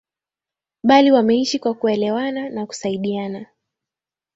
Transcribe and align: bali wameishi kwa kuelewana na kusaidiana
bali 0.83 1.11
wameishi 1.11 1.59
kwa 1.59 1.73
kuelewana 1.73 2.49
na 2.49 2.65
kusaidiana 2.65 3.45